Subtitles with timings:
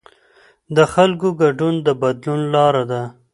[0.75, 3.03] د خلکو ګډون د بدلون لاره ده